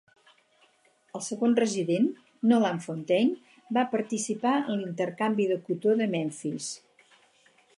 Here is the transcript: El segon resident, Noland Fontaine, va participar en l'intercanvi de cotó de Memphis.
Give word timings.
El 1.17 1.23
segon 1.25 1.51
resident, 1.59 2.07
Noland 2.51 2.85
Fontaine, 2.85 3.53
va 3.79 3.83
participar 3.93 4.55
en 4.63 4.81
l'intercanvi 4.81 5.47
de 5.53 5.59
cotó 5.69 5.95
de 6.01 6.09
Memphis. 6.17 6.73